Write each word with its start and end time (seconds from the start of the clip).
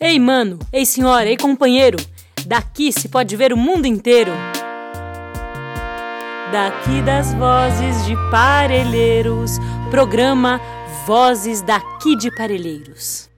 Ei, 0.00 0.16
mano, 0.20 0.60
ei, 0.72 0.86
senhora, 0.86 1.28
ei, 1.28 1.36
companheiro, 1.36 1.98
daqui 2.46 2.92
se 2.92 3.08
pode 3.08 3.34
ver 3.34 3.52
o 3.52 3.56
mundo 3.56 3.84
inteiro. 3.84 4.30
Daqui 6.52 7.02
das 7.02 7.34
vozes 7.34 8.06
de 8.06 8.14
Parelheiros, 8.30 9.58
programa 9.90 10.60
Vozes 11.04 11.62
daqui 11.62 12.14
de 12.14 12.30
Parelheiros. 12.36 13.28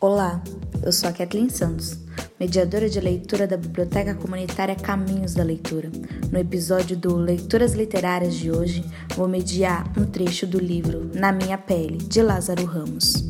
Olá, 0.00 0.42
eu 0.82 0.90
sou 0.90 1.08
a 1.08 1.12
Kathleen 1.12 1.48
Santos, 1.48 1.96
mediadora 2.38 2.88
de 2.88 3.00
leitura 3.00 3.46
da 3.46 3.56
Biblioteca 3.56 4.14
Comunitária 4.14 4.74
Caminhos 4.74 5.34
da 5.34 5.42
Leitura. 5.42 5.90
No 6.30 6.38
episódio 6.38 6.96
do 6.96 7.16
Leituras 7.16 7.72
Literárias 7.72 8.34
de 8.34 8.50
hoje, 8.50 8.84
vou 9.14 9.26
mediar 9.26 9.90
um 9.98 10.04
trecho 10.04 10.46
do 10.46 10.58
livro 10.58 11.10
Na 11.14 11.32
Minha 11.32 11.56
Pele, 11.56 11.96
de 11.96 12.22
Lázaro 12.22 12.64
Ramos. 12.64 13.24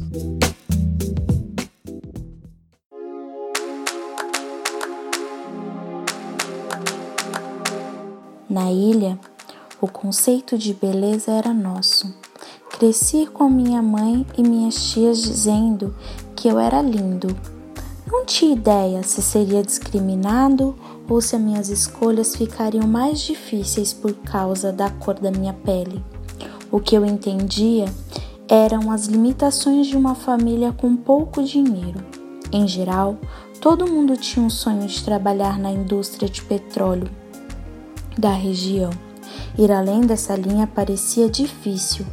Na 8.50 8.72
ilha, 8.72 9.18
o 9.80 9.86
conceito 9.86 10.58
de 10.58 10.74
beleza 10.74 11.30
era 11.30 11.52
nosso. 11.52 12.12
Cresci 12.70 13.26
com 13.26 13.48
minha 13.48 13.80
mãe 13.82 14.26
e 14.36 14.42
minhas 14.42 14.90
tias 14.90 15.22
dizendo 15.22 15.94
que 16.34 16.48
eu 16.48 16.58
era 16.58 16.82
lindo. 16.82 17.36
Não 18.06 18.24
tinha 18.24 18.52
ideia 18.52 19.02
se 19.02 19.20
seria 19.20 19.62
discriminado 19.62 20.76
ou 21.08 21.20
se 21.20 21.34
as 21.34 21.42
minhas 21.42 21.68
escolhas 21.68 22.36
ficariam 22.36 22.86
mais 22.86 23.20
difíceis 23.20 23.92
por 23.92 24.14
causa 24.14 24.72
da 24.72 24.88
cor 24.88 25.14
da 25.14 25.30
minha 25.30 25.52
pele. 25.52 26.04
O 26.70 26.78
que 26.78 26.96
eu 26.96 27.04
entendia 27.04 27.86
eram 28.48 28.92
as 28.92 29.06
limitações 29.06 29.88
de 29.88 29.96
uma 29.96 30.14
família 30.14 30.72
com 30.72 30.96
pouco 30.96 31.42
dinheiro. 31.42 31.98
Em 32.52 32.68
geral, 32.68 33.16
todo 33.60 33.90
mundo 33.90 34.16
tinha 34.16 34.44
um 34.44 34.50
sonho 34.50 34.86
de 34.86 35.02
trabalhar 35.02 35.58
na 35.58 35.72
indústria 35.72 36.28
de 36.28 36.42
petróleo 36.42 37.10
da 38.16 38.30
região. 38.30 38.90
Ir 39.58 39.72
além 39.72 40.02
dessa 40.02 40.36
linha 40.36 40.66
parecia 40.66 41.28
difícil. 41.28 42.06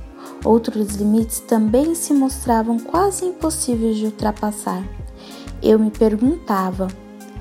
Outros 0.43 0.95
limites 0.95 1.39
também 1.39 1.93
se 1.93 2.13
mostravam 2.13 2.79
quase 2.79 3.25
impossíveis 3.25 3.97
de 3.97 4.05
ultrapassar. 4.05 4.83
Eu 5.63 5.79
me 5.79 5.89
perguntava, 5.89 6.89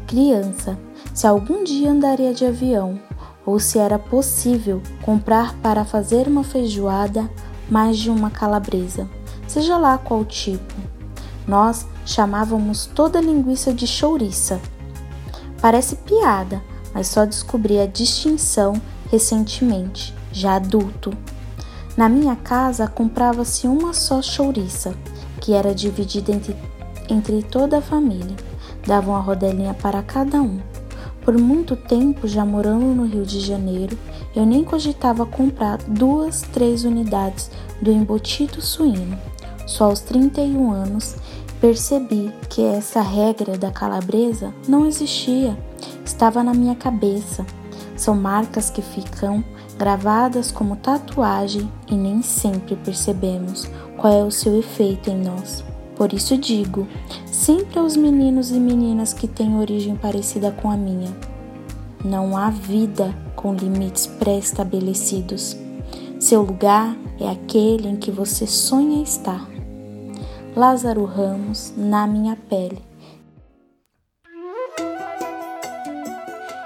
criança, 0.07 0.79
se 1.13 1.27
algum 1.27 1.65
dia 1.65 1.91
andaria 1.91 2.33
de 2.33 2.47
avião 2.47 2.97
ou 3.45 3.59
se 3.59 3.81
era 3.81 3.99
possível 3.99 4.81
comprar 5.03 5.57
para 5.57 5.85
fazer 5.85 6.29
uma 6.29 6.45
feijoada 6.45 7.29
mais 7.69 7.99
de 7.99 8.09
uma 8.11 8.31
calabresa, 8.31 9.11
seja 9.49 9.77
lá 9.77 9.99
qual 9.99 10.25
tipo. 10.25 10.73
Nós 11.49 11.85
chamávamos 12.07 12.87
toda 12.87 13.21
linguiça 13.21 13.75
de 13.75 13.89
chouriça. 13.89 14.61
Parece 15.61 15.97
piada, 15.97 16.63
mas 16.95 17.09
só 17.09 17.25
descobri 17.25 17.81
a 17.81 17.87
distinção 17.87 18.81
recentemente, 19.11 20.15
já 20.31 20.55
adulto. 20.55 21.13
Na 21.97 22.09
minha 22.09 22.37
casa 22.37 22.87
comprava-se 22.87 23.67
uma 23.67 23.93
só 23.93 24.23
chouriça, 24.23 24.95
que 25.41 25.53
era 25.53 25.75
dividida 25.75 26.31
entre, 26.31 26.57
entre 27.09 27.43
toda 27.43 27.79
a 27.79 27.83
família. 27.83 28.37
Davam 28.87 29.15
a 29.15 29.21
rodelinha 29.21 29.75
para 29.75 30.03
cada 30.03 30.41
um. 30.41 30.61
Por 31.25 31.39
muito 31.39 31.77
tempo, 31.77 32.27
já 32.27 32.45
morando 32.45 32.87
no 32.87 33.07
Rio 33.07 33.25
de 33.25 33.39
Janeiro, 33.41 33.97
eu 34.35 34.45
nem 34.45 34.65
cogitava 34.65 35.25
comprar 35.25 35.79
duas, 35.87 36.43
três 36.43 36.85
unidades 36.85 37.51
do 37.81 37.93
embutido 37.93 38.61
suíno. 38.61 39.17
Só 39.67 39.85
aos 39.85 40.01
31 40.01 40.73
anos 40.73 41.17
percebi 41.61 42.33
que 42.49 42.61
essa 42.61 43.01
regra 43.01 43.57
da 43.57 43.71
calabresa 43.71 44.53
não 44.67 44.85
existia, 44.85 45.57
estava 46.05 46.43
na 46.43 46.53
minha 46.53 46.75
cabeça. 46.75 47.47
São 47.97 48.17
marcas 48.17 48.69
que 48.69 48.83
ficam 48.83 49.45
gravadas 49.79 50.51
como 50.51 50.75
tatuagem 50.77 51.71
e 51.89 51.95
nem 51.95 52.21
sempre 52.21 52.75
percebemos 52.75 53.71
qual 53.97 54.13
é 54.13 54.25
o 54.25 54.31
seu 54.31 54.59
efeito 54.59 55.09
em 55.09 55.23
nós. 55.23 55.65
Por 55.97 56.13
isso 56.13 56.37
digo, 56.37 56.87
sempre 57.27 57.79
aos 57.79 57.97
meninos 57.97 58.51
e 58.51 58.59
meninas 58.59 59.13
que 59.13 59.29
têm 59.29 59.59
origem 59.59 59.97
parecida 59.97 60.51
com 60.51 60.71
a 60.71 60.77
minha: 60.77 61.15
não 62.05 62.37
há 62.37 62.51
vida 62.51 63.15
com 63.37 63.55
limites 63.55 64.07
pré-estabelecidos. 64.07 65.57
Seu 66.19 66.43
lugar 66.43 66.97
é 67.21 67.29
aquele 67.29 67.89
em 67.89 67.97
que 67.97 68.11
você 68.11 68.47
sonha 68.47 69.03
estar. 69.03 69.49
Lázaro 70.55 71.05
Ramos, 71.05 71.73
Na 71.77 72.07
Minha 72.07 72.37
Pele. 72.49 72.92